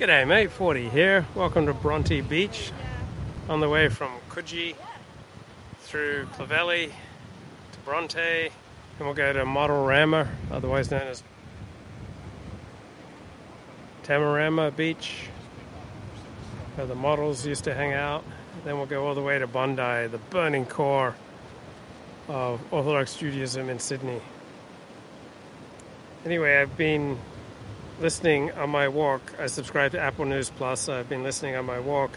[0.00, 1.26] G'day mate, Ford here.
[1.34, 2.72] Welcome to Bronte Beach.
[3.50, 4.74] On the way from Coogee
[5.82, 6.86] through Clovelly
[7.72, 11.22] to Bronte, and we'll go to Modelrama, otherwise known as
[14.04, 15.26] Tamarama Beach,
[16.76, 18.24] where the models used to hang out.
[18.64, 21.14] Then we'll go all the way to Bondi, the burning core
[22.26, 24.22] of Orthodox Judaism in Sydney.
[26.24, 27.18] Anyway, I've been
[28.00, 29.20] listening on my walk.
[29.38, 30.88] I subscribe to Apple News Plus.
[30.88, 32.10] I've been listening on my walk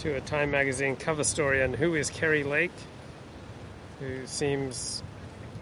[0.00, 2.72] to a Time magazine cover story on who is Kari Lake,
[4.00, 5.02] who seems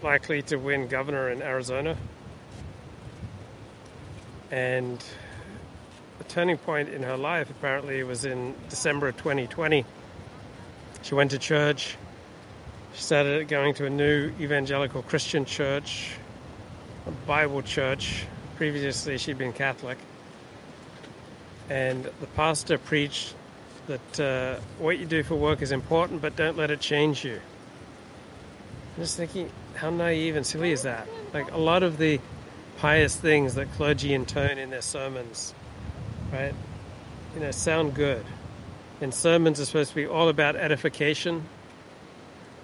[0.03, 1.95] likely to win governor in Arizona.
[4.51, 5.01] And
[6.19, 9.85] a turning point in her life apparently was in December of 2020.
[11.03, 11.95] She went to church.
[12.95, 16.11] She started going to a new evangelical Christian church,
[17.05, 18.25] a Bible church.
[18.57, 19.99] Previously, she'd been Catholic.
[21.69, 23.35] And the pastor preached
[23.85, 27.39] that uh, what you do for work is important, but don't let it change you.
[28.95, 31.07] I'm just thinking, how naive and silly is that?
[31.35, 32.19] Like a lot of the
[32.79, 35.53] pious things that clergy intone in their sermons,
[36.33, 36.55] right?
[37.35, 38.25] You know, sound good.
[39.01, 41.47] And sermons are supposed to be all about edification,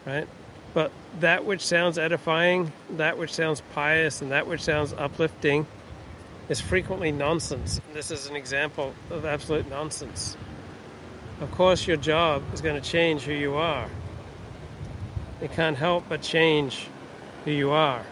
[0.07, 0.27] right?
[0.73, 5.67] But that which sounds edifying, that which sounds pious, and that which sounds uplifting
[6.49, 7.79] is frequently nonsense.
[7.93, 10.35] This is an example of absolute nonsense.
[11.41, 13.89] Of course, your job is going to change who you are.
[15.41, 16.87] It can't help but change
[17.45, 18.05] who you are.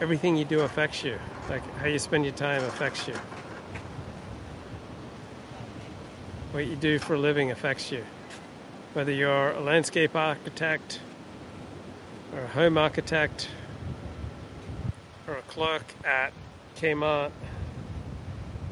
[0.00, 1.18] Everything you do affects you.
[1.48, 3.14] Like how you spend your time affects you.
[6.52, 8.04] What you do for a living affects you.
[8.94, 11.00] Whether you're a landscape architect,
[12.32, 13.48] or a home architect,
[15.26, 16.32] or a clerk at
[16.76, 17.30] Kmart,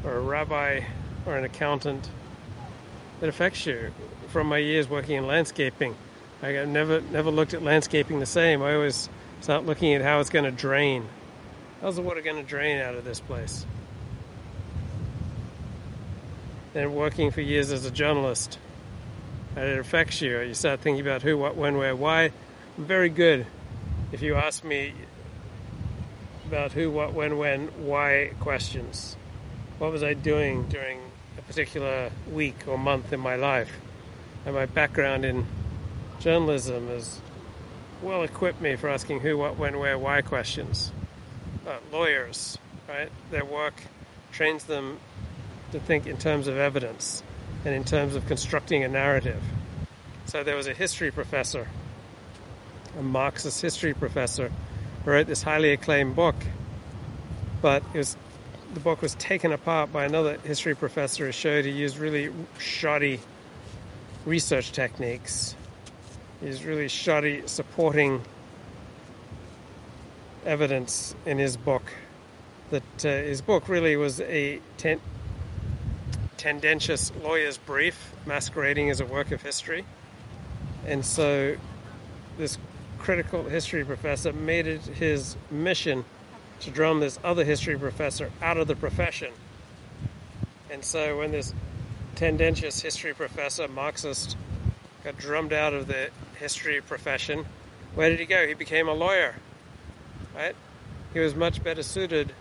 [0.06, 0.80] or a rabbi,
[1.26, 2.08] or an accountant,
[3.20, 3.92] it affects you.
[4.28, 5.96] From my years working in landscaping,
[6.42, 8.62] I never never looked at landscaping the same.
[8.62, 9.08] I always
[9.40, 11.08] start looking at how it's going to drain.
[11.80, 13.66] How's the water going to drain out of this place?
[16.72, 18.58] Then working for years as a journalist,
[19.56, 20.40] and it affects you.
[20.40, 22.33] You start thinking about who, what, when, where, why.
[22.78, 23.46] I'm very good.
[24.12, 24.92] If you ask me
[26.46, 29.16] about who, what, when, when, why questions.
[29.79, 31.01] What was I doing during
[31.37, 33.70] a particular week or month in my life?
[34.47, 35.47] And my background in
[36.19, 37.20] journalism has
[38.01, 40.92] well equipped me for asking who, what, when, where, why questions.
[41.67, 42.57] Uh, lawyers,
[42.89, 43.11] right?
[43.31, 43.75] Their work
[44.33, 44.98] trains them
[45.73, 47.23] to think in terms of evidence
[47.67, 49.43] and in terms of constructing a narrative.
[50.25, 51.69] So there was a history professor,
[52.98, 54.51] a Marxist history professor,
[55.05, 56.37] who wrote this highly acclaimed book,
[57.61, 58.17] but it was
[58.74, 63.20] the book was taken apart by another history professor who showed he used really shoddy
[64.24, 65.54] research techniques.
[66.40, 68.22] He used really shoddy supporting
[70.44, 71.82] evidence in his book.
[72.70, 75.00] That uh, his book really was a ten-
[76.36, 79.84] tendentious lawyer's brief masquerading as a work of history.
[80.86, 81.56] And so
[82.38, 82.58] this
[82.98, 86.04] critical history professor made it his mission
[86.61, 89.33] to drum this other history professor out of the profession.
[90.70, 91.55] And so when this
[92.14, 94.36] tendentious history professor, Marxist,
[95.05, 97.46] got drummed out of the history profession,
[97.95, 98.46] where did he go?
[98.46, 99.34] He became a lawyer,
[100.34, 100.56] right?
[101.12, 102.33] He was much better suited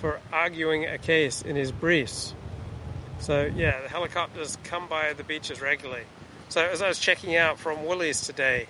[0.00, 2.34] for arguing a case in his briefs.
[3.20, 6.02] So, yeah, the helicopters come by the beaches regularly.
[6.48, 8.66] So, as I was checking out from Woolies today,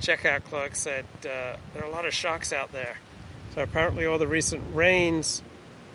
[0.00, 2.96] checkout clerk said uh, there are a lot of sharks out there.
[3.54, 5.42] So apparently, all the recent rains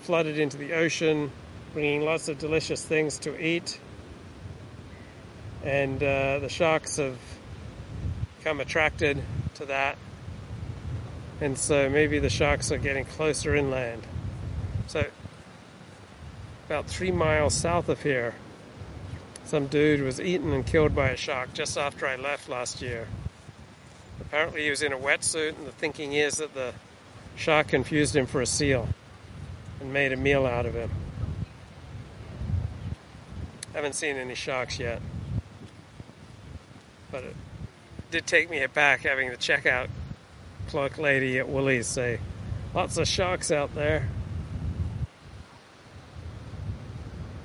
[0.01, 1.31] flooded into the ocean,
[1.73, 3.79] bringing lots of delicious things to eat.
[5.63, 7.18] And uh, the sharks have
[8.38, 9.23] become attracted
[9.56, 9.97] to that.
[11.41, 14.03] And so maybe the sharks are getting closer inland.
[14.85, 15.07] So,
[16.68, 18.36] about three miles south of here,
[19.45, 23.07] some dude was eaten and killed by a shark just after I left last year.
[24.21, 26.74] Apparently, he was in a wetsuit, and the thinking is that the
[27.38, 28.89] Shark confused him for a seal
[29.80, 30.89] and made a meal out of him.
[33.74, 35.01] Haven't seen any sharks yet.
[37.12, 37.36] But it
[38.10, 39.88] did take me aback having the checkout
[40.68, 42.19] clerk lady at Woolies say,
[42.74, 44.10] lots of sharks out there.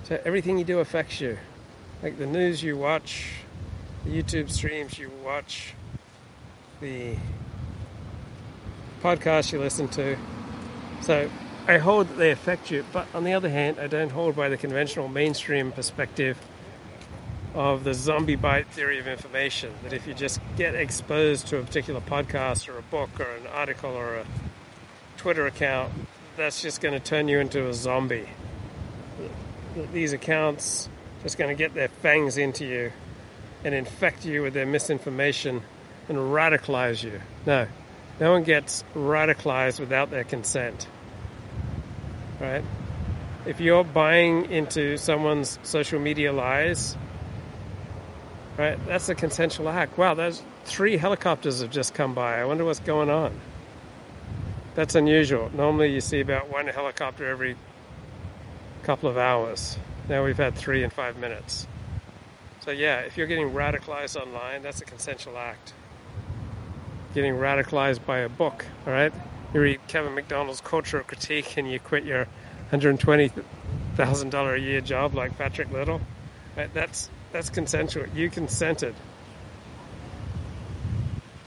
[0.05, 1.39] So everything you do affects you.
[2.03, 3.31] Like the news you watch,
[4.05, 5.75] the YouTube streams you watch,
[6.81, 7.17] the
[9.03, 10.17] podcast you listen to.
[11.01, 11.29] So
[11.67, 14.49] I hold that they affect you, but on the other hand, I don't hold by
[14.49, 16.39] the conventional mainstream perspective
[17.55, 19.73] of the zombie bite theory of information.
[19.83, 23.47] That if you just get exposed to a particular podcast or a book or an
[23.49, 24.27] article or a
[25.17, 25.93] Twitter account,
[26.37, 28.29] that's just going to turn you into a zombie.
[29.93, 30.89] These accounts
[31.23, 32.93] just going to get their fangs into you
[33.65, 35.63] and infect you with their misinformation
[36.09, 37.21] and radicalize you.
[37.47, 37.67] No,
[38.23, 40.87] no one gets radicalized without their consent.
[42.39, 42.63] Right?
[43.47, 46.97] If you're buying into someone's social media lies,
[48.57, 49.99] right, that's a consensual act.
[49.99, 52.41] Wow, those three helicopters have just come by.
[52.41, 53.41] I wonder what's going on.
[54.77, 55.51] That's unusual.
[55.53, 57.57] Normally you see about one helicopter every
[58.85, 59.77] couple of hours.
[60.09, 61.67] Now we've had three in five minutes.
[62.61, 65.75] So, yeah, if you're getting radicalized online, that's a consensual act.
[67.15, 69.13] Getting radicalized by a book, all right?
[69.53, 72.27] You read Kevin MacDonald's Cultural Critique and you quit your
[72.73, 76.01] $120,000 a year job like Patrick Little,
[76.57, 76.73] right?
[76.73, 78.07] That's, that's consensual.
[78.15, 78.95] You consented.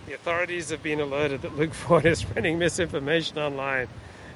[0.05, 3.87] The authorities have been alerted that Luke Ford is spreading misinformation online,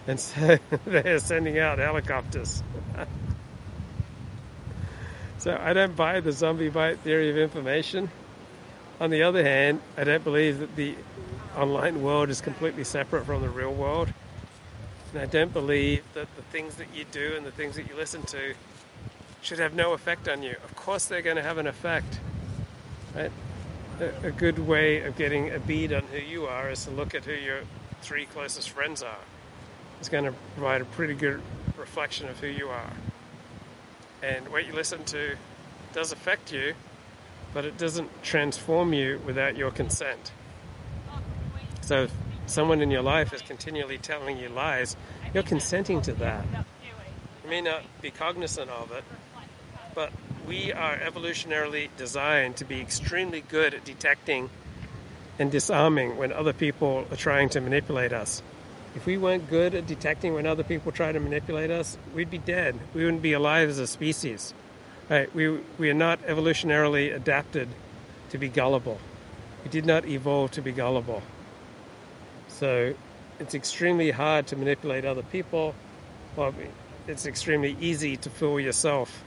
[0.08, 2.64] and so they're sending out helicopters.
[5.40, 8.12] So I don't buy the zombie bite theory of information.
[9.00, 10.96] On the other hand, I don't believe that the
[11.56, 14.10] online world is completely separate from the real world.
[15.14, 17.96] And I don't believe that the things that you do and the things that you
[17.96, 18.54] listen to
[19.42, 20.56] should have no effect on you.
[20.64, 22.20] Of course, they're going to have an effect.
[23.16, 23.32] Right?
[24.02, 27.16] A, a good way of getting a bead on who you are is to look
[27.16, 27.62] at who your
[28.02, 29.24] three closest friends are.
[30.00, 31.42] It's going to provide a pretty good
[31.78, 32.92] reflection of who you are
[34.22, 35.36] and what you listen to
[35.94, 36.74] does affect you,
[37.54, 40.32] but it doesn't transform you without your consent.
[41.82, 42.12] So if
[42.46, 44.96] someone in your life is continually telling you lies,
[45.34, 46.46] you're consenting to that.
[47.44, 49.04] You may not be cognizant of it,
[49.96, 50.12] but
[50.48, 54.50] we are evolutionarily designed to be extremely good at detecting
[55.40, 58.44] and disarming when other people are trying to manipulate us.
[58.96, 62.40] If we weren't good at detecting when other people try to manipulate us, we'd be
[62.40, 62.78] dead.
[62.94, 64.54] We wouldn't be alive as a species.
[65.10, 65.34] Right?
[65.34, 67.68] We, we are not evolutionarily adapted
[68.30, 69.00] to be gullible.
[69.64, 71.24] We did not evolve to be gullible.
[72.48, 72.94] So
[73.40, 75.74] it's extremely hard to manipulate other people.
[76.36, 76.54] Well,
[77.08, 79.24] it's extremely easy to fool yourself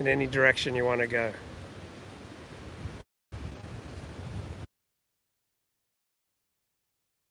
[0.00, 1.32] in any direction you want to go.